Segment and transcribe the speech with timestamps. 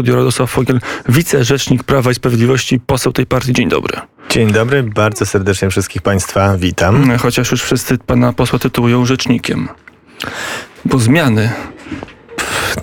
[0.00, 3.52] studio Radosław Fogiel, wicerzecznik Prawa i Sprawiedliwości, poseł tej partii.
[3.52, 4.00] Dzień dobry.
[4.30, 7.18] Dzień dobry, bardzo serdecznie wszystkich Państwa witam.
[7.18, 9.68] Chociaż już wszyscy pana posła tytułują rzecznikiem.
[10.84, 11.52] Bo zmiany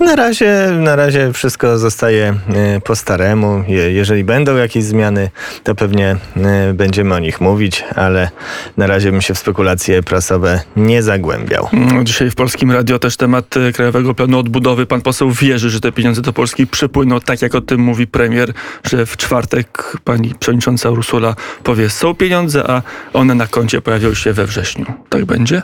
[0.00, 3.64] na razie, na razie wszystko zostaje e, po staremu.
[3.88, 5.30] jeżeli będą jakieś zmiany,
[5.64, 8.30] to pewnie e, będziemy o nich mówić, ale
[8.76, 11.68] na razie bym się w spekulacje prasowe nie zagłębiał.
[11.72, 14.86] Mm, dzisiaj w Polskim Radio też temat e, Krajowego Planu Odbudowy.
[14.86, 18.52] Pan poseł wierzy, że te pieniądze do Polski przypłyną, tak jak o tym mówi premier,
[18.84, 24.32] że w czwartek pani przewodnicząca Ursula powie, są pieniądze, a one na koncie pojawią się
[24.32, 24.86] we wrześniu.
[25.08, 25.62] Tak będzie?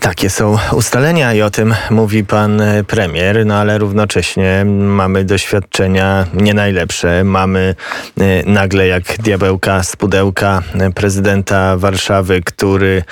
[0.00, 6.54] Takie są ustalenia i o tym mówi pan premier, no ale równocześnie mamy doświadczenia nie
[6.54, 7.24] najlepsze.
[7.24, 7.74] Mamy
[8.20, 10.62] y, nagle jak diabełka z pudełka
[10.94, 13.02] prezydenta Warszawy, który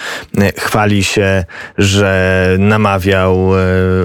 [0.58, 1.44] chwali się,
[1.78, 3.50] że namawiał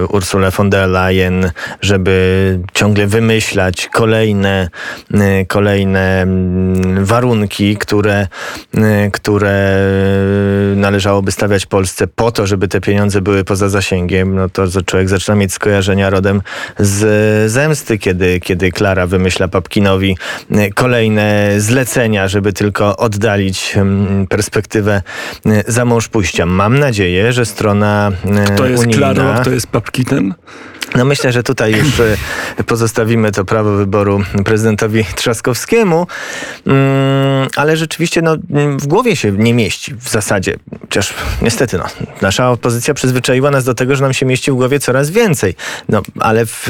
[0.08, 1.50] Ursulę von der Leyen,
[1.80, 4.68] żeby ciągle wymyślać kolejne,
[5.48, 8.26] kolejne mm, warunki, które,
[9.12, 9.76] które
[10.76, 15.34] należałoby stawiać Polsce po to, żeby te pieniądze były poza zasięgiem, no to człowiek zaczyna
[15.34, 16.42] mieć skojarzenia rodem
[16.78, 20.16] z zemsty, kiedy, kiedy Klara wymyśla Papkinowi
[20.50, 25.02] e, kolejne zlecenia, żeby tylko oddalić mm, perspektywę
[25.46, 26.46] e, za mąż pójścia.
[26.46, 30.34] Mam nadzieję, że strona e, Kto jest unijna, Klarą, a kto jest Papkinem?
[30.94, 31.88] No myślę, że tutaj już
[32.66, 36.06] pozostawimy to prawo wyboru prezydentowi Trzaskowskiemu,
[36.66, 37.19] mm,
[37.56, 38.36] ale rzeczywiście no,
[38.76, 40.56] w głowie się nie mieści w zasadzie.
[40.80, 41.84] Chociaż niestety no,
[42.22, 45.54] nasza opozycja przyzwyczaiła nas do tego, że nam się mieści w głowie coraz więcej.
[45.88, 46.68] No, ale w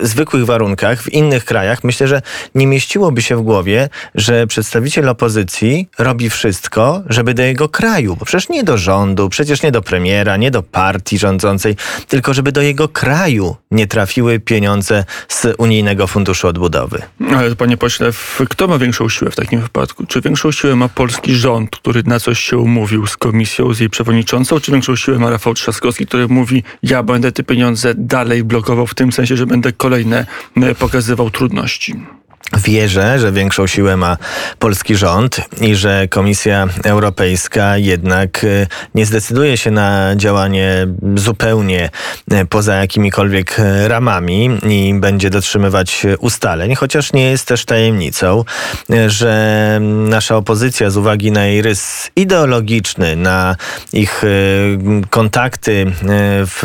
[0.00, 2.22] e, zwykłych warunkach, w innych krajach myślę, że
[2.54, 8.24] nie mieściłoby się w głowie, że przedstawiciel opozycji robi wszystko, żeby do jego kraju, bo
[8.24, 11.76] przecież nie do rządu, przecież nie do premiera, nie do partii rządzącej,
[12.08, 17.02] tylko żeby do jego kraju nie trafiły pieniądze z Unijnego Funduszu Odbudowy.
[17.36, 18.10] Ale panie pośle,
[18.48, 20.06] kto ma większą siłę w takim wypadku?
[20.06, 23.90] Czy większą siłę ma polski rząd, który na coś się umówił z komisją, z jej
[23.90, 28.86] przewodniczącą, czy większą siłę ma Rafał Trzaskowski, który mówi, ja będę te pieniądze dalej blokował
[28.86, 31.94] w tym sensie, że będę kolejne e, pokazywał trudności?
[32.52, 34.16] Wierzę, że większą siłę ma
[34.58, 41.90] polski rząd i że Komisja Europejska jednak y, nie zdecyduje się na działanie zupełnie
[42.32, 48.44] y, poza jakimikolwiek y, ramami i będzie dotrzymywać ustaleń, chociaż nie jest też tajemnicą,
[49.06, 53.56] że nasza opozycja z uwagi na jej rys ideologiczny, na
[53.92, 54.22] ich
[55.10, 55.92] kontakty
[56.46, 56.60] w,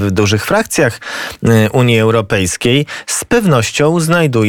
[0.00, 1.00] w dużych frakcjach
[1.72, 4.47] Unii Europejskiej z pewnością znajduje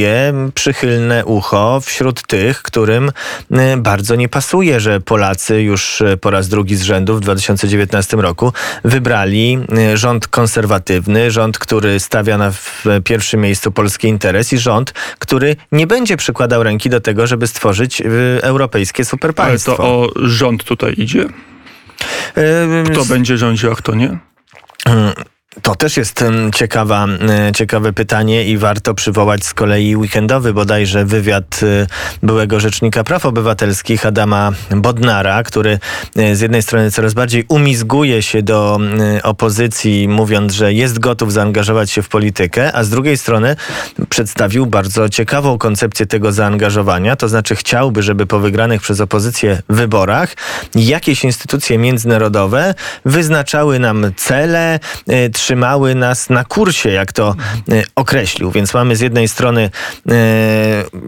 [0.53, 3.11] przychylne ucho wśród tych, którym
[3.51, 8.17] y, bardzo nie pasuje, że Polacy już y, po raz drugi z rzędu w 2019
[8.17, 9.59] roku wybrali
[9.93, 12.51] y, rząd konserwatywny, rząd, który stawia na
[13.03, 18.03] pierwszym miejscu polski interes i rząd, który nie będzie przykładał ręki do tego, żeby stworzyć
[18.41, 19.71] europejskie superpaństwo.
[19.71, 21.25] Ale to o rząd tutaj idzie?
[22.91, 24.17] Kto będzie rządził, a kto nie?
[25.61, 26.23] To też jest
[26.55, 27.07] ciekawa,
[27.55, 31.87] ciekawe pytanie i warto przywołać z kolei weekendowy bodajże wywiad y,
[32.23, 35.79] byłego Rzecznika Praw Obywatelskich Adama Bodnara, który
[36.17, 38.79] y, z jednej strony coraz bardziej umizguje się do
[39.17, 43.55] y, opozycji, mówiąc, że jest gotów zaangażować się w politykę, a z drugiej strony
[44.09, 50.35] przedstawił bardzo ciekawą koncepcję tego zaangażowania, to znaczy chciałby, żeby po wygranych przez opozycję wyborach
[50.75, 52.73] jakieś instytucje międzynarodowe
[53.05, 54.79] wyznaczały nam cele,
[55.39, 57.35] trzymały nas na kursie, jak to
[57.71, 58.51] e, określił.
[58.51, 59.69] Więc mamy z jednej strony
[60.09, 60.13] e,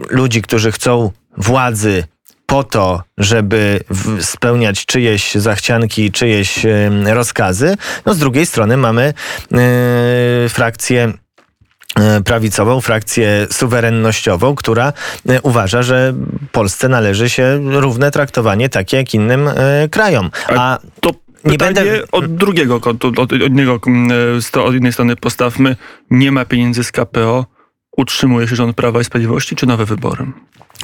[0.10, 2.04] ludzi, którzy chcą władzy
[2.46, 3.80] po to, żeby
[4.20, 7.78] spełniać czyjeś zachcianki, czyjeś e, rozkazy.
[8.06, 9.14] No z drugiej strony mamy
[10.50, 11.14] frakcję
[12.26, 14.94] prawicową, frakcję suwerennościową, która
[15.44, 16.14] uważa, że
[16.52, 19.50] Polsce należy się równe traktowanie takie jak innym
[19.92, 20.32] krajom.
[20.48, 21.12] A to
[21.46, 22.12] nie będę...
[22.12, 24.12] od drugiego kątu, od, od, innego, mm,
[24.64, 25.76] od innej strony postawmy.
[26.12, 27.46] Nie ma pieniędzy z KPO.
[27.98, 30.26] Utrzymuje się rząd Prawa i Sprawiedliwości, czy nowe wybory?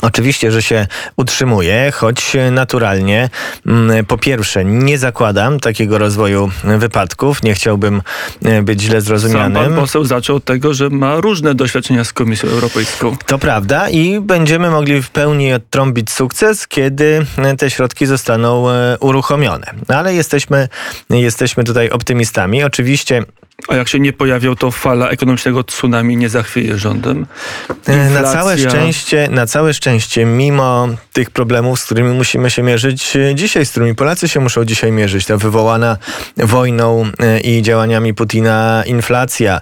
[0.02, 3.30] Oczywiście, że się utrzymuje, choć naturalnie
[3.66, 8.02] mm, po pierwsze nie zakładam takiego rozwoju wypadków, nie chciałbym
[8.46, 9.64] e, być źle zrozumianym.
[9.64, 13.18] Sam pan poseł zaczął od tego, że ma różne doświadczenia z Komisją Europejską.
[13.26, 17.26] To prawda i będziemy mogli w pełni odtrąbić sukces, kiedy
[17.58, 19.66] te środki zostaną e, uruchomione.
[19.88, 20.70] Ale jesteśmy,
[21.10, 22.64] jesteśmy tutaj optymistami.
[22.64, 23.24] Oczywiście
[23.68, 27.26] a jak się nie pojawią, to fala ekonomicznego tsunami nie zachwieje rządem?
[27.70, 28.22] Inflacja...
[28.22, 33.16] Na całe szczęście, na całe szczęście szczęście, mimo tych problemów, z którymi musimy się mierzyć
[33.16, 35.98] e, dzisiaj, z którymi Polacy się muszą dzisiaj mierzyć, ta wywołana
[36.38, 39.62] wojną e, i działaniami Putina inflacja,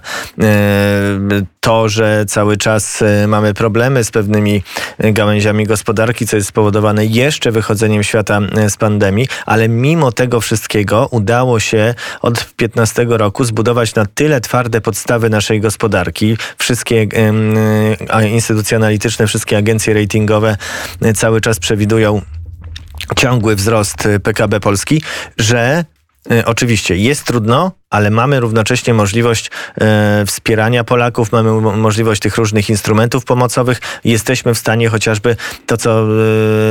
[1.60, 4.62] to, że cały czas mamy problemy z pewnymi
[4.98, 11.60] gałęziami gospodarki, co jest spowodowane jeszcze wychodzeniem świata z pandemii, ale mimo tego wszystkiego udało
[11.60, 16.36] się od 15 roku zbudować na tyle twarde podstawy naszej gospodarki.
[16.58, 17.06] Wszystkie
[18.30, 20.15] instytucje analityczne, wszystkie agencje ratingowe
[21.02, 22.22] e, cały czas przewidują
[23.16, 25.02] ciągły wzrost PKB Polski,
[25.38, 25.84] że
[26.44, 29.50] Oczywiście jest trudno, ale mamy równocześnie możliwość
[29.80, 33.80] e, wspierania Polaków, mamy możliwość tych różnych instrumentów pomocowych.
[34.04, 35.36] Jesteśmy w stanie chociażby
[35.66, 36.06] to, co,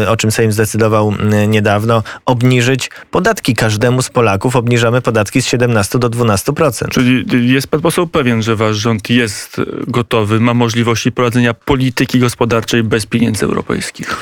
[0.04, 4.56] e, o czym Sejm zdecydował e, niedawno, obniżyć podatki każdemu z Polaków.
[4.56, 6.90] Obniżamy podatki z 17 do 12%.
[6.90, 12.84] Czyli jest pan poseł pewien, że wasz rząd jest gotowy, ma możliwości prowadzenia polityki gospodarczej
[12.84, 14.18] bez pieniędzy europejskich?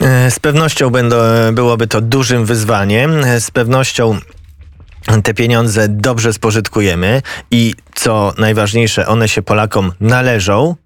[0.00, 1.16] E, z pewnością będą,
[1.52, 3.24] byłoby to dużym wyzwaniem.
[3.24, 4.20] E, z pewnością
[5.24, 10.76] te pieniądze dobrze spożytkujemy i co najważniejsze, one się Polakom należą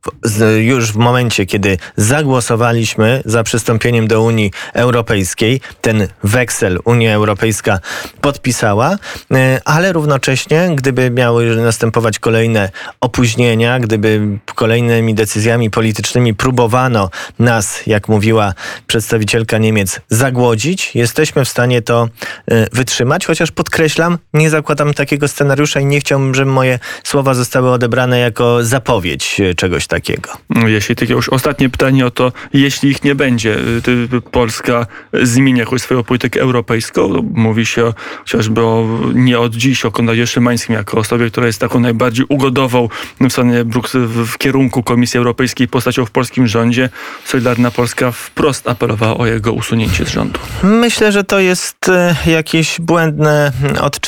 [0.61, 5.61] już w momencie, kiedy zagłosowaliśmy za przystąpieniem do Unii Europejskiej.
[5.81, 7.78] Ten weksel Unia Europejska
[8.20, 8.96] podpisała,
[9.31, 12.70] e, ale równocześnie, gdyby miały następować kolejne
[13.00, 18.55] opóźnienia, gdyby kolejnymi decyzjami politycznymi próbowano nas, jak mówiła
[18.87, 22.08] przedstawicielka Niemiec, zagłodzić, jesteśmy w stanie to
[22.50, 27.70] e, wytrzymać, chociaż podkreślam, nie zakładam takiego scenariusza i nie chciałbym, żeby moje słowa zostały
[27.70, 30.30] odebrane jako zapowiedź e, czegoś takiego.
[30.66, 34.86] Jeśli tylko już ostatnie pytanie o to, jeśli ich nie będzie, e, Polska
[35.22, 37.30] zmieni jakąś swoją politykę europejską?
[37.34, 41.80] Mówi się chociażby o, nie od dziś o Konradzie Szymańskim jako osobie, która jest taką
[41.80, 42.88] najbardziej ugodową
[43.20, 43.64] w stanie
[44.04, 46.88] w kierunku Komisji Europejskiej postacią w polskim rządzie.
[47.24, 50.40] Solidarna Polska wprost apelowała o jego usunięcie z rządu.
[50.62, 54.00] Myślę, że to jest e, jakieś błędne odczytanie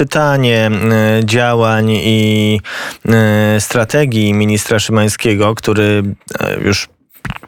[1.25, 2.59] działań i
[3.09, 6.03] E, strategii ministra Szymańskiego, który
[6.41, 6.89] e, już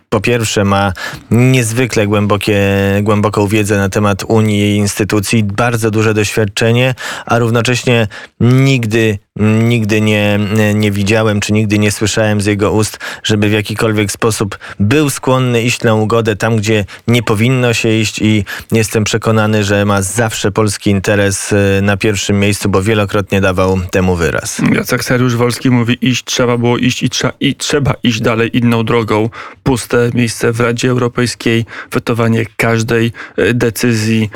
[0.08, 0.92] po pierwsze ma
[1.30, 2.60] niezwykle głębokie,
[3.02, 6.94] głęboką wiedzę na temat Unii i jej instytucji, bardzo duże doświadczenie,
[7.26, 8.08] a równocześnie
[8.40, 10.38] nigdy Nigdy nie,
[10.74, 15.62] nie widziałem, czy nigdy nie słyszałem z jego ust, żeby w jakikolwiek sposób był skłonny
[15.62, 20.52] iść na ugodę tam, gdzie nie powinno się iść i jestem przekonany, że ma zawsze
[20.52, 24.62] polski interes e, na pierwszym miejscu, bo wielokrotnie dawał temu wyraz.
[24.72, 29.30] Jacek Sariusz-Wolski mówi iść, trzeba było iść i, trza, i trzeba iść dalej inną drogą.
[29.62, 34.30] Puste miejsce w Radzie Europejskiej, wetowanie każdej e, decyzji,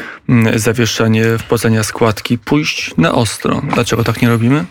[0.56, 3.62] zawieszanie wpłacania składki, pójść na ostro.
[3.74, 4.64] Dlaczego tak nie robimy?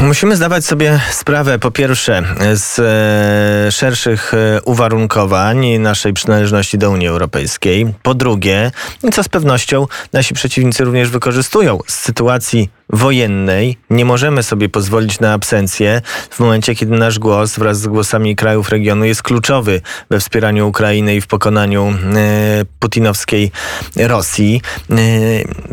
[0.00, 2.22] Musimy zdawać sobie sprawę, po pierwsze,
[2.54, 7.94] z e, szerszych e, uwarunkowań naszej przynależności do Unii Europejskiej.
[8.02, 8.70] Po drugie,
[9.12, 15.32] co z pewnością nasi przeciwnicy również wykorzystują z sytuacji wojennej nie możemy sobie pozwolić na
[15.32, 20.68] absencję w momencie, kiedy nasz głos wraz z głosami krajów regionu jest kluczowy we wspieraniu
[20.68, 23.50] Ukrainy i w pokonaniu e, putinowskiej
[23.96, 24.62] Rosji.
[24.90, 24.94] E,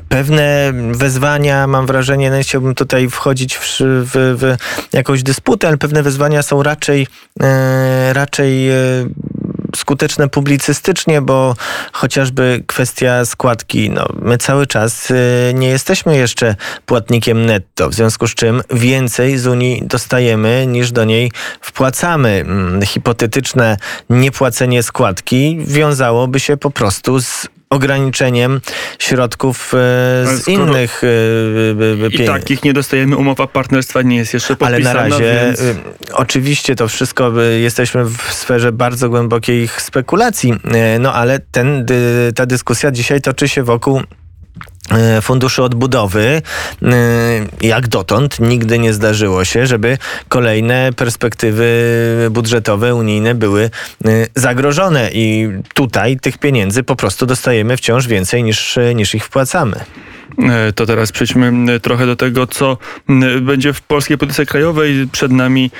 [0.09, 4.55] pewne wezwania, mam wrażenie, no nie chciałbym tutaj wchodzić w, w, w
[4.93, 7.07] jakąś dysputę, ale pewne wezwania są raczej,
[7.41, 8.69] e, raczej
[9.75, 11.56] skuteczne publicystycznie, bo
[11.91, 15.15] chociażby kwestia składki, no, my cały czas y,
[15.53, 21.06] nie jesteśmy jeszcze płatnikiem netto, w związku z czym więcej z Unii dostajemy niż do
[21.06, 21.31] niej
[21.62, 22.29] wpłacamy.
[22.29, 23.78] Mm, hipotetyczne
[24.09, 28.61] niepłacenie składki wiązałoby się po prostu z ograniczeniem
[28.99, 29.78] środków e,
[30.37, 31.01] z innych
[31.99, 32.23] pieniędzy.
[32.23, 33.18] I takich nie dostajemy.
[33.18, 34.99] Umowa partnerstwa nie jest jeszcze podpisana.
[34.99, 35.59] Ale na razie więc...
[35.59, 35.75] Y,
[36.13, 40.54] oczywiście to wszystko jesteśmy w sferze bardzo głębokiej spekulacji.
[40.71, 41.85] E, no ale ten,
[42.35, 44.01] ta dyskusja dzisiaj toczy się wokół
[44.91, 46.41] E, Funduszu Odbudowy,
[46.81, 46.91] e,
[47.61, 49.97] jak dotąd nigdy nie zdarzyło się, żeby
[50.29, 51.67] kolejne perspektywy
[52.31, 53.63] budżetowe unijne były
[54.05, 59.79] e, zagrożone i tutaj tych pieniędzy po prostu dostajemy wciąż więcej niż, niż ich wpłacamy.
[60.75, 62.77] To teraz przejdźmy trochę do tego, co
[63.41, 65.07] będzie w polskiej polityce krajowej.
[65.11, 65.71] Przed nami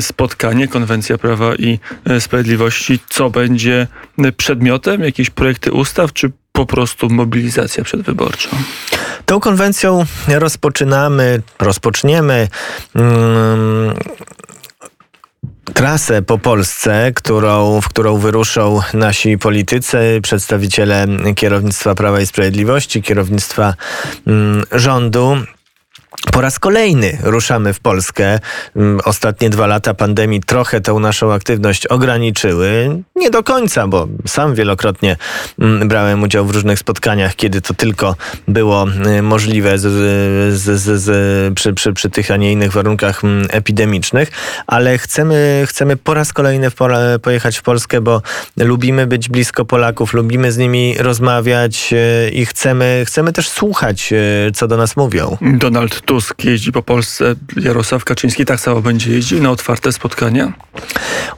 [0.00, 1.78] spotkanie, konwencja prawa i
[2.18, 2.98] sprawiedliwości.
[3.08, 3.86] Co będzie
[4.36, 5.00] przedmiotem?
[5.00, 8.48] Jakieś projekty ustaw, czy po prostu mobilizacja przedwyborcza?
[9.26, 12.48] Tą konwencją rozpoczynamy, rozpoczniemy.
[12.96, 13.94] Hmm,
[15.74, 23.74] trasę po Polsce, którą, w którą wyruszą nasi politycy, przedstawiciele kierownictwa Prawa i Sprawiedliwości, kierownictwa
[24.26, 25.36] mm, rządu.
[26.32, 28.38] Po raz kolejny ruszamy w Polskę.
[28.76, 33.02] Mm, Ostatnie dwa lata pandemii trochę tę naszą aktywność ograniczyły.
[33.16, 35.16] Nie do końca, bo sam wielokrotnie
[35.58, 38.16] mm, brałem udział w różnych spotkaniach, kiedy to tylko
[38.48, 38.86] było
[39.18, 39.82] y, możliwe z,
[40.54, 44.30] z, z, z, przy, przy, przy tych, a nie innych warunkach mm, epidemicznych,
[44.66, 46.74] ale chcemy, chcemy po raz kolejny w
[47.22, 48.22] pojechać w Polskę, bo
[48.56, 54.52] lubimy być blisko Polaków, lubimy z nimi rozmawiać y, i chcemy, chcemy też słuchać, y,
[54.54, 55.36] co do nas mówią.
[55.40, 60.52] Donald Tusk jeździ po Polsce, Jarosław Kaczyński tak samo będzie jeździł na otwarte spotkania.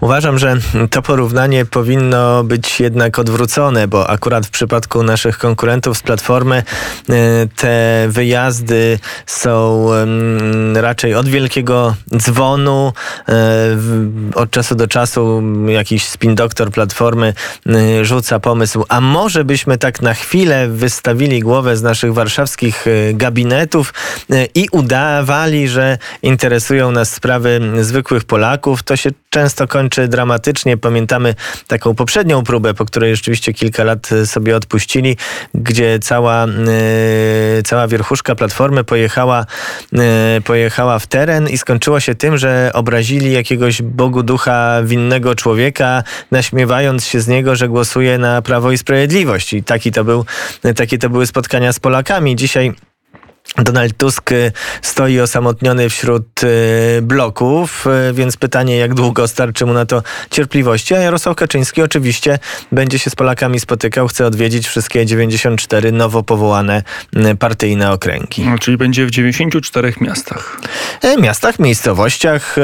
[0.00, 0.56] Uważam, że
[0.90, 7.12] to porównanie powinno być jednak odwrócone, bo akurat w przypadku naszych konkurentów z Platformy e,
[7.56, 12.92] te wyjazdy są em, raczej od wielkiego dzwonu.
[13.76, 17.34] W- Od czasu do czasu jakiś spin doktor Platformy
[17.66, 22.84] e, rzuca pomysł, a może byśmy tak na chwilę wystawili głowę z naszych warszawskich
[23.14, 23.94] gabinetów
[24.30, 28.82] e, i udawali, że interesują nas sprawy zwykłych Polaków.
[28.82, 30.76] To się często kończy dramatycznie.
[30.76, 31.34] Pamiętamy
[31.66, 35.16] taką poprzednią próbę, po której rzeczywiście kilka lat e, sobie odpuścili,
[35.54, 39.46] gdzie cała, e, cała wierchuszka Platformy pojechała,
[39.98, 46.02] e, pojechała w teren i skończyło się tym, że obrazili jakiegoś Bogu ducha winnego człowieka,
[46.30, 49.52] naśmiewając się z niego, że głosuje na Prawo i Sprawiedliwość.
[49.52, 50.24] I taki to był,
[50.76, 52.36] takie to były spotkania z Polakami.
[52.36, 52.74] Dzisiaj
[53.58, 54.52] Donald Tusk y,
[54.82, 60.94] stoi osamotniony wśród y, bloków, y, więc pytanie, jak długo starczy mu na to cierpliwości.
[60.94, 62.38] A Jarosław Kaczyński oczywiście
[62.72, 66.82] będzie się z Polakami spotykał, chce odwiedzić wszystkie 94 nowo powołane
[67.38, 68.42] partyjne okręgi.
[68.46, 70.60] No, czyli będzie w 94 miastach.
[71.02, 72.62] E, Miastach, miejscowościach, e,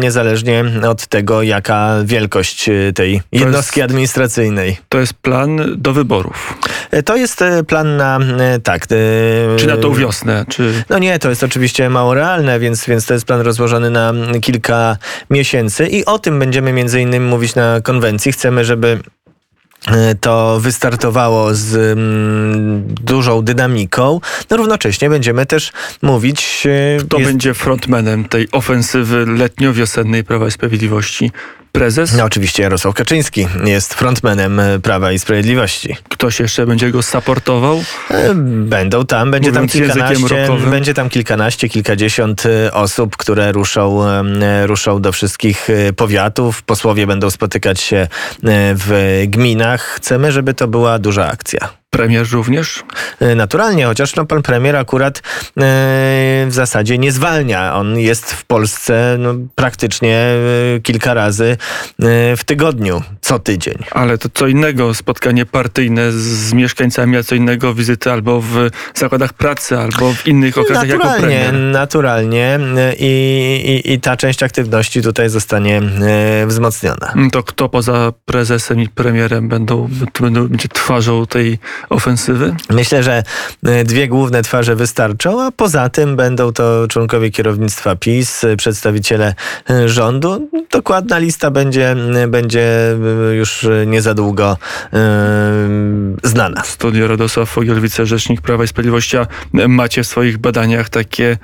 [0.00, 4.76] niezależnie od tego, jaka wielkość tej jednostki jest- administracyjnej.
[4.88, 6.58] To jest plan do wyborów.
[6.90, 8.18] E, To jest plan na,
[8.62, 8.86] tak...
[9.60, 10.84] Czy na tą wiosnę, czy...
[10.88, 14.96] No nie, to jest oczywiście mało realne, więc, więc to jest plan rozłożony na kilka
[15.30, 18.32] miesięcy i o tym będziemy między innymi mówić na konwencji.
[18.32, 18.98] Chcemy, żeby
[20.20, 24.20] to wystartowało z mm, dużą dynamiką.
[24.50, 25.72] No równocześnie będziemy też
[26.02, 26.66] mówić...
[26.66, 31.30] e, Kto jest- będzie frontmanem tej ofensywy letnio-wiosennej Prawa i Sprawiedliwości?
[31.72, 32.12] Prezes?
[32.16, 35.96] No oczywiście Jarosław Kaczyński jest frontmanem e, Prawa i Sprawiedliwości.
[36.08, 37.82] Ktoś jeszcze będzie go supportował?
[38.10, 38.34] E,
[38.64, 44.04] Będą tam, będzie tam Mówiąc językiem kilkanaście, będzie tam kilkanaście, kilkadziesiąt e, osób, które ruszą,
[44.08, 46.62] e, ruszą do wszystkich e, powiatów.
[46.62, 48.08] Posłowie będą spotykać się e,
[48.74, 49.79] w gminach.
[49.80, 51.79] Chcemy, żeby to była duża akcja.
[51.90, 52.84] Premier również?
[53.20, 55.22] E, Naturalnie, chociaż no, pan premier akurat e,
[56.46, 57.74] w zasadzie nie zwalnia.
[57.74, 60.16] On jest w Polsce no, praktycznie
[60.76, 61.56] e, kilka razy
[62.36, 63.74] w tygodniu, co tydzień.
[63.90, 68.54] Ale to co innego spotkanie partyjne z, mieszkańcami, a co innego wizyty albo w
[68.94, 71.54] zakładach pracy, albo w innych okazjach jako Naturalnie, premier.
[71.54, 72.58] naturalnie
[72.98, 75.82] i, i, i ta część aktywności tutaj zostanie
[76.46, 77.14] wzmocniona.
[77.32, 79.88] To kto poza prezesem i premierem będą,
[80.20, 82.54] będą będzie twarzą tej ofensywy?
[82.70, 83.22] Myślę, że
[83.64, 89.34] e, dwie główne twarze wystarczą, a poza tym będą to członkowie kierownictwa PiS, e, przedstawiciele
[89.70, 90.48] e, rządu.
[90.70, 91.96] Dokładna lista będzie,
[92.28, 92.96] będzie
[93.32, 94.56] już nie za długo
[94.92, 94.98] e,
[96.22, 96.62] znana.
[96.64, 99.16] Studio Radosław Fogiel, wicerzecznik Prawa i Sprawiedliwości.
[99.52, 101.36] Macie w swoich badaniach takie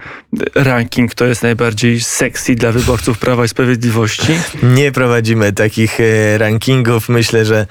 [0.54, 4.32] ranking, kto jest najbardziej sexy dla wyborców Prawa i Sprawiedliwości?
[4.76, 5.98] Nie prowadzimy takich
[6.38, 7.08] rankingów.
[7.08, 7.66] Myślę, że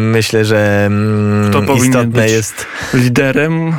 [0.00, 3.74] myślę, że mm, Kto powinien istotne być jest liderem?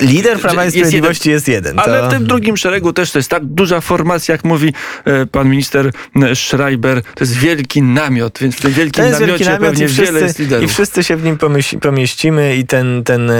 [0.00, 1.78] Lider Prawa i Jest Sprawiedliwości jest jeden.
[1.78, 2.08] Ale to...
[2.08, 4.74] w tym drugim szeregu też to jest tak duża formacja, jak mówi
[5.04, 9.44] e, pan minister e, Schreiber, to jest wielki namiot, więc w tym wielkim jest namiocie
[9.44, 10.64] wielki namiot pewnie i wiele jest wszyscy, liderów.
[10.64, 13.32] i wszyscy się w nim pomieści, pomieścimy i ten, ten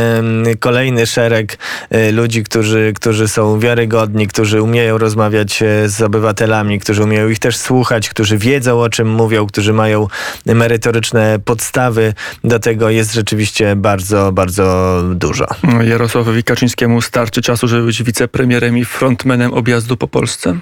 [0.60, 1.58] kolejny szereg
[1.90, 7.56] e, ludzi, którzy, którzy są wiarygodni, którzy umieją rozmawiać z obywatelami, którzy umieją ich też
[7.56, 10.08] słuchać, którzy wiedzą o czym mówią, którzy mają
[10.46, 15.46] merytoryczne podstawy do tego jest rzeczywiście bardzo, bardzo dużo.
[16.22, 20.58] Jarosławowi Kaczyńskiemu starczy czasu, żeby być wicepremierem i frontmanem objazdu po Polsce?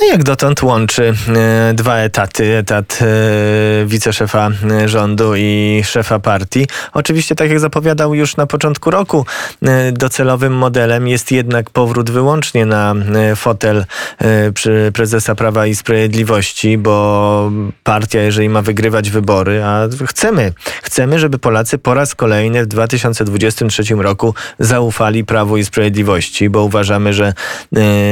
[0.00, 4.50] No jak dotąd łączy e, dwa etaty, etat e, wiceszefa
[4.86, 6.66] rządu i szefa partii.
[6.92, 9.26] Oczywiście, tak jak zapowiadał już na początku roku,
[9.62, 13.84] e, docelowym modelem jest jednak powrót wyłącznie na e, fotel
[14.18, 17.52] e, przy prezesa Prawa i Sprawiedliwości, bo
[17.84, 20.52] partia, jeżeli ma wygrywać wybory, a chcemy,
[20.82, 26.64] chcemy, żeby Polacy po raz kolejny w 2023 roku zaufali zaufali Prawu i Sprawiedliwości, bo
[26.64, 27.32] uważamy, że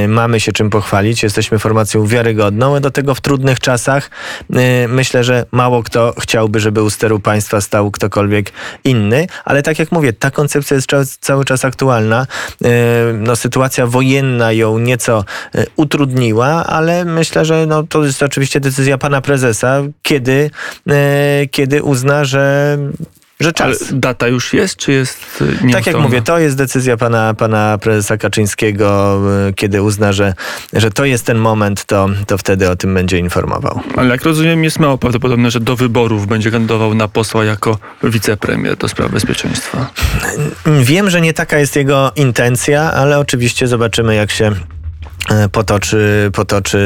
[0.04, 1.22] y, mamy się czym pochwalić.
[1.22, 2.80] Jesteśmy formacją wiarygodną.
[2.80, 4.10] Do tego w trudnych czasach
[4.50, 8.52] y, myślę, że mało kto chciałby, żeby u steru państwa stał ktokolwiek
[8.84, 12.26] inny, ale tak jak mówię, ta koncepcja jest cały, cały czas aktualna.
[12.64, 12.66] Y,
[13.14, 18.98] no, sytuacja wojenna ją nieco y, utrudniła, ale myślę, że no, to jest oczywiście decyzja
[18.98, 20.50] pana prezesa, kiedy,
[20.90, 22.78] y, kiedy uzna, że
[23.40, 23.88] że Ale czas.
[23.92, 28.16] data już jest, czy jest y, Tak jak mówię, to jest decyzja pana, pana prezesa
[28.16, 30.34] Kaczyńskiego, y, kiedy uzna, że,
[30.72, 33.80] że to jest ten moment, to, to wtedy o tym będzie informował.
[33.96, 38.76] Ale jak rozumiem, jest mało prawdopodobne, że do wyborów będzie kandydował na posła jako wicepremier
[38.76, 39.86] do spraw bezpieczeństwa.
[40.80, 44.54] Wiem, że nie taka jest jego intencja, ale oczywiście zobaczymy, jak się e,
[45.52, 46.78] potoczy, potoczy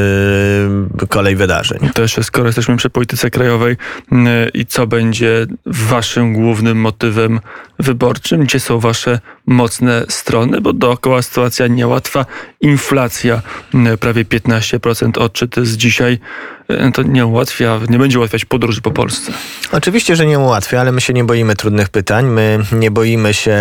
[1.09, 1.79] kolej wydarzeń.
[1.97, 3.77] Jeszcze skoro jesteśmy przy polityce krajowej
[4.11, 4.15] y,
[4.53, 7.39] i co będzie waszym głównym motywem
[7.81, 8.43] wyborczym?
[8.43, 10.61] Gdzie są wasze mocne strony?
[10.61, 12.25] Bo dookoła sytuacja niełatwa.
[12.61, 13.41] Inflacja
[13.99, 16.19] prawie 15% odczyt z dzisiaj.
[16.71, 19.31] y, To nie ułatwia, nie będzie ułatwiać podróży po Polsce.
[19.71, 22.25] Oczywiście, że nie ułatwia, ale my się nie boimy trudnych pytań.
[22.25, 23.57] My nie boimy się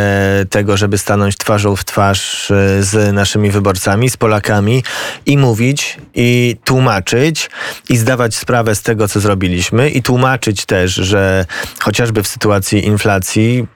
[0.50, 4.84] tego, żeby stanąć twarzą w twarz e, z naszymi wyborcami, z Polakami
[5.26, 7.50] i mówić, i tłumaczyć,
[7.88, 11.46] i zdawać sprawę z tego, co zrobiliśmy, i tłumaczyć też, że
[11.80, 13.66] chociażby w sytuacji inflacji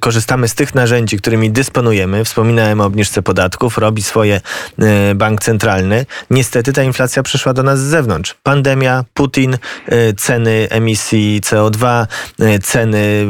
[0.00, 2.24] korzystamy z tych narzędzi, którymi dysponujemy.
[2.24, 4.40] Wspominałem o obniżce podatków, robi swoje
[4.78, 6.06] e, bank centralny.
[6.30, 8.34] Niestety ta inflacja przyszła do nas z zewnątrz.
[8.42, 12.06] Pandemia, Putin, e, ceny emisji CO2,
[12.40, 13.26] e, ceny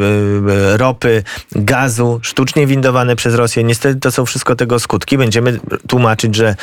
[0.76, 3.64] ropy, gazu, sztucznie windowane przez Rosję.
[3.64, 5.18] Niestety to są wszystko tego skutki.
[5.18, 6.56] Będziemy tłumaczyć, że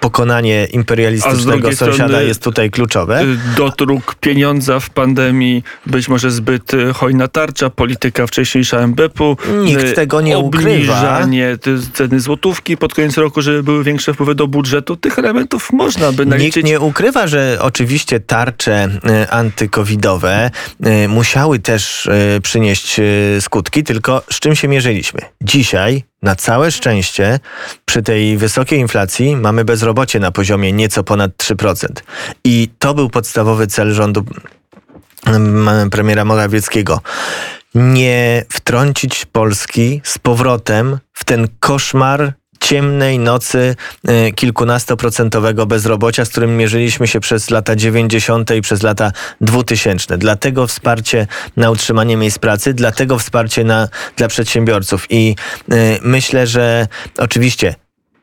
[0.00, 3.22] pokonanie imperialistycznego sąsiada strony- jest tutaj kluczowe.
[3.22, 9.36] Y, dotróg pieniądza w pandemii, być może zbyt y, hojna tarcza, polityka wcześniejsza MBP-u.
[9.64, 11.26] Nikt y, tego nie ukrywa.
[11.94, 14.96] Ceny złotówki pod koniec roku, żeby były większe wpływy do budżetu.
[14.96, 16.66] Tych elementów można by Nikt naliczyć.
[16.66, 20.50] nie ukrywa, że oczywiście tarcze e, antykowidowe
[20.82, 22.08] e, musiały też
[22.42, 23.00] przynieść
[23.40, 25.20] skutki, tylko z czym się mierzyliśmy?
[25.42, 27.40] Dzisiaj, na całe szczęście,
[27.84, 31.86] przy tej wysokiej inflacji mamy bezrobocie na poziomie nieco ponad 3%.
[32.44, 34.24] I to był podstawowy cel rządu
[35.26, 37.00] mm, premiera Morawieckiego.
[37.74, 43.76] Nie wtrącić Polski z powrotem w ten koszmar ciemnej nocy
[44.08, 48.50] e, kilkunastoprocentowego bezrobocia, z którym mierzyliśmy się przez lata 90.
[48.50, 50.18] i przez lata 2000.
[50.18, 55.06] Dlatego wsparcie na utrzymanie miejsc pracy, dlatego wsparcie na, dla przedsiębiorców.
[55.10, 55.36] I
[55.70, 57.74] e, myślę, że oczywiście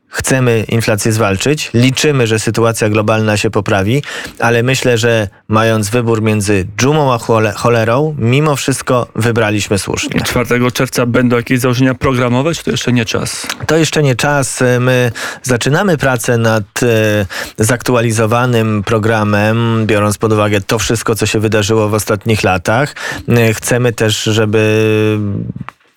[0.09, 4.03] Chcemy inflację zwalczyć, liczymy, że sytuacja globalna się poprawi,
[4.39, 10.21] ale myślę, że mając wybór między dżumą a chole- cholerą, mimo wszystko wybraliśmy słusznie.
[10.21, 13.47] 4 czerwca będą jakieś założenia programowe, czy to jeszcze nie czas?
[13.67, 14.59] To jeszcze nie czas.
[14.79, 15.11] My
[15.43, 17.25] zaczynamy pracę nad e,
[17.57, 22.95] zaktualizowanym programem, biorąc pod uwagę to wszystko, co się wydarzyło w ostatnich latach.
[23.29, 24.87] E, Chcemy też, żeby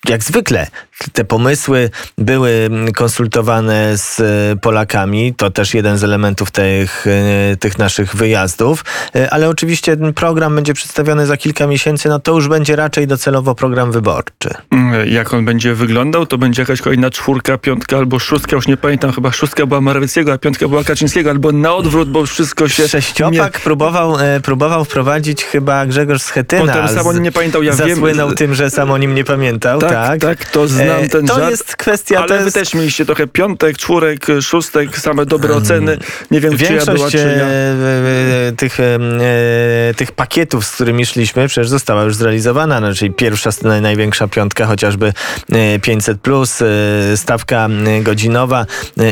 [0.09, 0.67] jak zwykle
[1.13, 5.33] te pomysły były konsultowane z e, Polakami.
[5.37, 7.05] To też jeden z elementów tych,
[7.51, 8.85] e, tych naszych wyjazdów.
[9.15, 12.09] E, Ale oczywiście ten program będzie przedstawiony za kilka miesięcy.
[12.09, 14.49] No to już będzie raczej docelowo program wyborczy.
[14.71, 16.25] Mm, Jak on będzie wyglądał?
[16.25, 20.33] To będzie jakaś kolejna czwórka, piątka albo szóstka, już nie pamiętam, chyba szóstka była Morawieckiego,
[20.33, 22.87] a piątka była Kaczyńskiego, albo na odwrót, bo wszystko się...
[22.87, 26.73] Sześciopak próbował, e, próbował wprowadzić chyba Grzegorz Schetyna.
[26.73, 29.23] Potem sam o nim nie pamiętał, ja wiem- Zasłynął tym, że sam o nim nie
[29.23, 29.79] pamiętał.
[29.79, 31.49] Tak, Tak, tak, to znam E, ten To żart.
[31.51, 32.19] jest kwestia...
[32.19, 35.97] Ale to wy też mieliście trochę piątek, czwórek, szóstek, same dobre oceny.
[36.31, 37.23] Nie wiem, czy ja Większość była, czy ja.
[37.45, 38.83] e, tych, e,
[39.89, 42.79] e, tych pakietów, z którymi szliśmy, przecież została już zrealizowana.
[42.79, 45.13] No, czyli pierwsza, naj- największa piątka, chociażby
[45.51, 46.59] e, 500, plus,
[47.15, 47.67] stawka
[48.01, 48.65] godzinowa,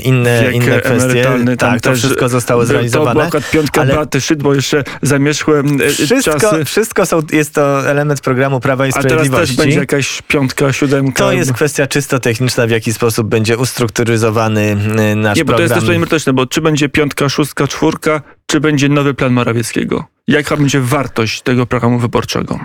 [0.04, 1.26] inne, Wiek inne kwestie.
[1.58, 3.12] Tak, to wszystko zostało To zrealizowane.
[3.14, 6.66] była akurat piątka ale- Beaty Szydło, jeszcze zamierzchłem e, Wszystko, czasy.
[6.66, 9.56] wszystko są, jest to element programu Prawa i A teraz Sprawiedliwości.
[9.56, 11.24] też będzie jakaś piątka, siódemka.
[11.24, 14.78] To jest kwestia czysto techniczna, w jaki sposób będzie ustrukturyzowany
[15.12, 18.60] y, nasz Nie, bo to jest też merytoryczne, bo czy będzie piątka, szóstka, czwórka, czy
[18.60, 20.06] będzie nowy plan Morawieckiego?
[20.28, 22.60] Jaka będzie wartość tego programu wyborczego?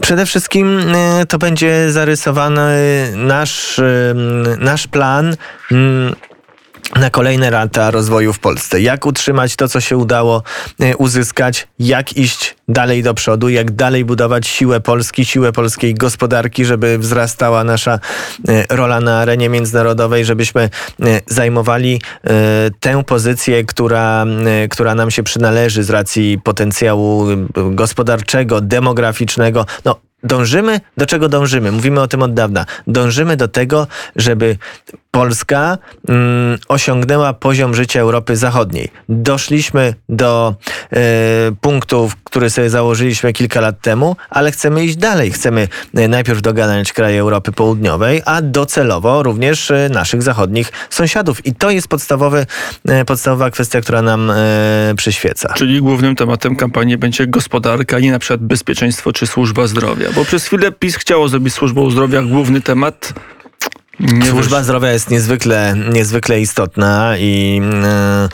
[0.00, 2.62] Przede wszystkim y, to będzie zarysowany
[3.16, 4.14] nasz, y,
[4.58, 5.36] nasz plan
[6.96, 8.80] na kolejne lata rozwoju w Polsce.
[8.80, 10.42] Jak utrzymać to, co się udało
[10.82, 16.64] y, uzyskać, jak iść dalej do przodu, jak dalej budować siłę Polski, siłę polskiej gospodarki,
[16.64, 17.98] żeby wzrastała nasza
[18.48, 20.70] y, rola na arenie międzynarodowej, żebyśmy
[21.00, 22.00] y, zajmowali
[22.80, 24.26] tę pozycję, która,
[24.70, 27.26] która nam się przynależy z racji potencjału
[27.70, 29.66] gospodarczego, demograficznego.
[29.84, 31.72] No, dążymy, do czego dążymy?
[31.72, 32.66] Mówimy o tym od dawna.
[32.86, 34.56] Dążymy do tego, żeby
[35.10, 38.90] Polska mm, osiągnęła poziom życia Europy Zachodniej.
[39.08, 40.54] Doszliśmy do
[41.60, 45.32] punktów, który sobie założyliśmy kilka lat temu, ale chcemy iść dalej.
[45.32, 51.46] Chcemy e, najpierw dogadać kraje Europy Południowej, a docelowo również e, naszych zachodnich sąsiadów.
[51.46, 52.46] I to jest podstawowy,
[52.88, 54.32] e, podstawowa kwestia, która nam
[54.96, 55.54] przyświeca.
[55.56, 60.08] Czyli głównym tematem kampanii będzie gospodarka, nie na przykład bezpieczeństwo czy służba zdrowia.
[60.14, 63.12] Bo przez chwilę PiS chciało zrobić służbą zdrowia główny temat.
[64.00, 64.62] Nie Służba wyszło.
[64.64, 68.28] zdrowia jest niezwykle, niezwykle istotna i e,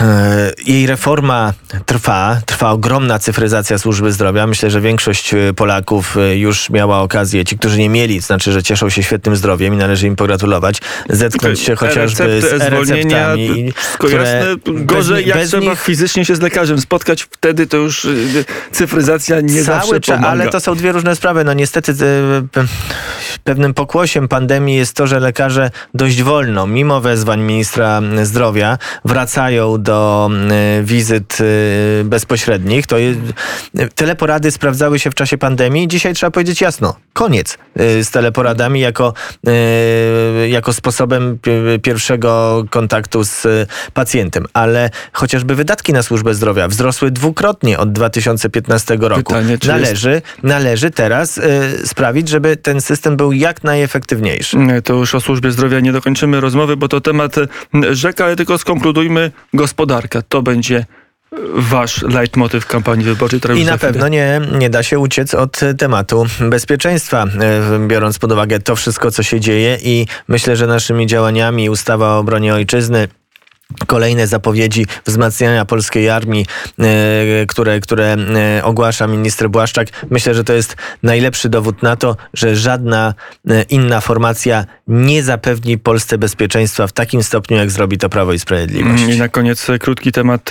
[0.00, 1.52] e, jej reforma
[1.86, 2.40] trwa.
[2.46, 4.46] Trwa ogromna cyfryzacja służby zdrowia.
[4.46, 8.52] Myślę, że większość e, Polaków e, już miała okazję, ci, którzy nie mieli, to znaczy,
[8.52, 13.72] że cieszą się świetnym zdrowiem i należy im pogratulować, zetknąć się chociażby E-recepty, z e-receptami.
[13.76, 14.44] Wszystko jasne.
[14.66, 18.06] Gorzej jak bez trzeba nich- fizycznie się z lekarzem spotkać, wtedy to już
[18.72, 20.32] cyfryzacja nie zawsze Cały czas, pomaga.
[20.32, 21.44] ale to są dwie różne sprawy.
[21.44, 22.66] No niestety e,
[23.46, 30.30] pewnym pokłosiem pandemii jest to, że lekarze dość wolno, mimo wezwań ministra zdrowia, wracają do
[30.50, 32.86] e, wizyt e, bezpośrednich.
[32.86, 33.18] To jest,
[33.94, 35.88] teleporady sprawdzały się w czasie pandemii.
[35.88, 39.14] Dzisiaj trzeba powiedzieć jasno, koniec e, z teleporadami jako,
[40.48, 43.46] jako sposobem pi- pierwszego kontaktu z
[43.94, 44.46] pacjentem.
[44.52, 49.22] Ale chociażby wydatki na służbę zdrowia wzrosły dwukrotnie od 2015 roku.
[49.22, 51.40] Pytanie, należy, należy teraz
[51.84, 54.56] sprawić, żeby ten system był jak najefektywniejszy.
[54.56, 57.48] Nie, To już o służbie zdrowia nie dokończymy rozmowy, bo to temat y,
[57.90, 60.22] rzeka, ale tylko skonkludujmy gospodarka.
[60.28, 60.76] To będzie
[61.32, 63.40] y, wasz leitmotyw kampanii wyborczej.
[63.60, 68.60] I na pewno nie, nie da się uciec od tematu bezpieczeństwa, e, biorąc pod uwagę
[68.60, 73.08] to wszystko, co się dzieje i myślę, że naszymi działaniami ustawa o obronie ojczyzny,
[73.86, 76.46] Kolejne zapowiedzi wzmacniania polskiej armii,
[76.78, 79.88] e, które, które e, ogłasza minister Błaszczak.
[80.10, 83.14] Myślę, że to jest najlepszy dowód na to, że żadna
[83.50, 88.38] e, inna formacja nie zapewni Polsce bezpieczeństwa w takim stopniu, jak zrobi to Prawo i
[88.38, 89.02] Sprawiedliwość.
[89.02, 90.50] I na koniec krótki temat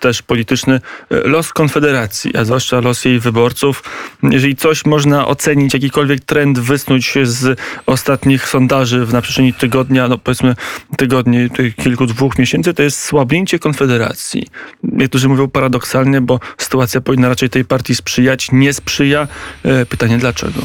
[0.00, 0.80] też polityczny.
[1.10, 3.82] Los Konfederacji, a zwłaszcza los jej wyborców.
[4.22, 10.54] Jeżeli coś można ocenić, jakikolwiek trend wysnuć z ostatnich sondaży na przestrzeni tygodnia, no powiedzmy
[10.96, 14.46] tygodni, kilku, dwóch miesięcy, to jest słabnięcie Konfederacji.
[14.82, 19.28] Niektórzy mówią paradoksalnie, bo sytuacja powinna raczej tej partii sprzyjać, nie sprzyja.
[19.64, 20.60] E, Pytanie dlaczego?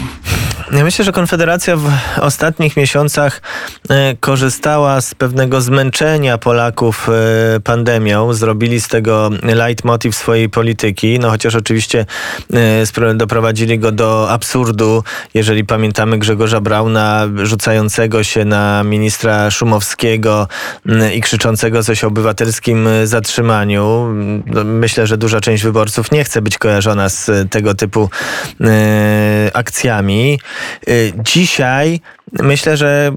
[0.71, 3.41] Ja myślę, że Konfederacja w ostatnich miesiącach
[3.89, 8.33] e, korzystała z pewnego zmęczenia Polaków e, pandemią.
[8.33, 12.05] Zrobili z tego leitmotiv swojej polityki, no chociaż oczywiście
[13.15, 15.03] doprowadzili go do absurdu,
[15.33, 20.47] jeżeli pamiętamy Grzegorza Brauna rzucającego się na ministra Szumowskiego
[21.15, 24.13] i krzyczącego coś o obywatelskim e, zatrzymaniu.
[24.45, 28.09] No, Myślę, że duża część wyborców nie chce być kojarzona z tego typu
[28.61, 30.39] e, akcjami.
[30.87, 30.91] E,
[31.23, 31.99] Dzisiaj
[32.43, 33.11] myślę, że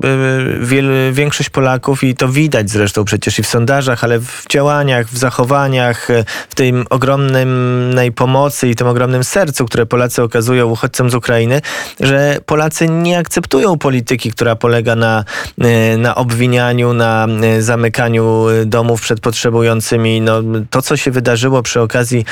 [0.60, 5.06] e, wiel, większość Polaków, i to widać zresztą przecież i w sondażach, ale w działaniach,
[5.06, 11.10] w zachowaniach, e, w tym ogromnej pomocy i tym ogromnym sercu, które Polacy okazują uchodźcom
[11.10, 11.60] z Ukrainy,
[12.00, 15.24] że Polacy nie akceptują polityki, która polega na,
[15.60, 17.26] e, na obwinianiu, na
[17.58, 20.20] zamykaniu domów przed potrzebującymi.
[20.20, 22.24] No, to, co się wydarzyło przy okazji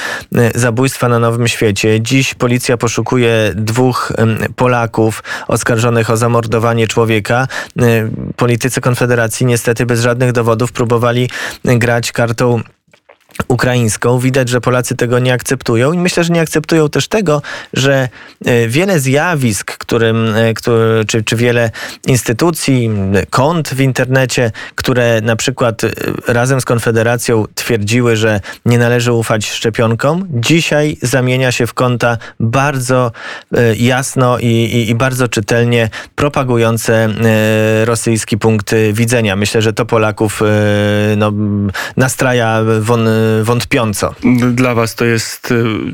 [0.55, 2.01] zabójstwa na Nowym Świecie.
[2.01, 4.13] Dziś policja poszukuje dwóch
[4.57, 7.49] Polaków oskarżonych o zamordowanie człowieka.
[7.79, 7.83] E,
[8.37, 11.31] Politycy Konfederacji niestety bez żadnych dowodów próbowali
[11.65, 12.63] grać kartą
[13.49, 14.19] ukraińską.
[14.19, 18.09] Widać, że Polacy tego nie akceptują i myślę, że nie akceptują też tego, że
[18.45, 21.71] e, wiele zjawisk, którym, e, który, czy, czy wiele
[22.07, 22.91] instytucji,
[23.31, 25.91] kont w internecie, które na przykład e,
[26.27, 33.13] razem z Konfederacją twierdziły, że nie należy ufać szczepionkom, dzisiaj zamienia się w konta bardzo
[33.77, 37.09] jasno i, i, i bardzo czytelnie propagujące
[37.85, 39.37] rosyjski punkt widzenia.
[39.37, 40.43] Myślę, że to Polaków
[41.17, 41.33] no,
[41.97, 43.09] nastraja won,
[43.43, 44.15] wątpiąco.
[44.53, 45.53] Dla was to jest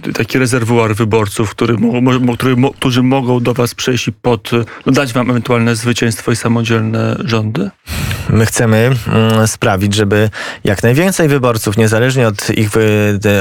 [0.09, 1.77] y, taki rezerwuar wyborców, który,
[2.35, 6.37] który, którzy mogą do was przejść i pod, y, no, dać wam ewentualne zwycięstwo i
[6.37, 7.71] samodzielne rządy?
[8.29, 10.31] My chcemy mm, sprawić, żeby
[10.65, 12.71] jak najwięcej wyborców, niezależnie od, ich,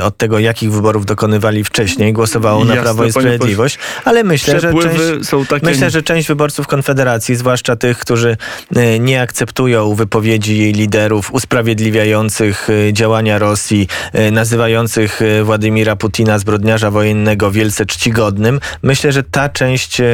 [0.03, 3.11] od tego, jakich wyborów dokonywali wcześniej, głosowało na Jasne, Prawo i.
[3.11, 5.65] Sprawiedliwość, ale myślę, że część, są takie...
[5.65, 8.37] Myślę, że część wyborców Konfederacji, zwłaszcza tych, którzy
[8.75, 13.80] e, nie akceptują wypowiedzi jej liderów usprawiedliwiających e, działania Rosji,
[14.13, 20.05] e, nazywających e, Władimira Putina zbrodniarza wojennego wielce czcigodnym, myślę, że ta część e,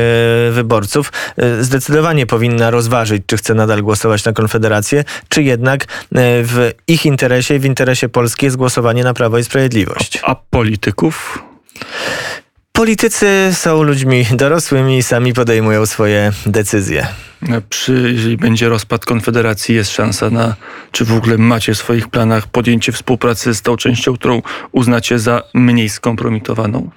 [0.51, 1.11] wyborców
[1.61, 5.85] zdecydowanie powinna rozważyć, czy chce nadal głosować na Konfederację, czy jednak
[6.43, 10.19] w ich interesie w interesie Polski jest głosowanie na Prawo i Sprawiedliwość.
[10.23, 11.43] A polityków?
[12.77, 17.07] Politycy są ludźmi dorosłymi i sami podejmują swoje decyzje.
[17.69, 20.55] Przy, jeżeli będzie rozpad Konfederacji, jest szansa na,
[20.91, 25.43] czy w ogóle macie w swoich planach podjęcie współpracy z tą częścią, którą uznacie za
[25.53, 26.89] mniej skompromitowaną?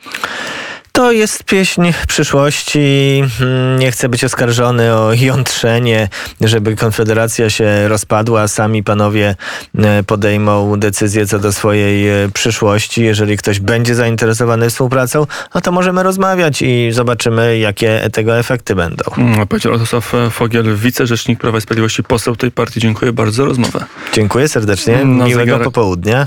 [0.92, 3.22] To jest pieśń przyszłości.
[3.40, 6.09] Mm, Nie chcę być oskarżony o jątrzenie,
[6.40, 8.48] żeby Konfederacja się rozpadła.
[8.48, 9.35] Sami panowie
[9.79, 13.03] e, podejmą decyzję co do swojej e, przyszłości.
[13.05, 19.05] Jeżeli ktoś będzie zainteresowany współpracą, no to możemy rozmawiać i zobaczymy, jakie tego efekty będą.
[19.18, 22.81] Mm, Powiedział Radosław Fogiel, wicerzecznik Prawa i Sprawiedliwości, poseł tej partii.
[22.81, 23.85] Dziękuję bardzo za rozmowę.
[24.12, 25.05] Dziękuję serdecznie.
[25.05, 26.18] Na Miłego zegarek- popołudnia.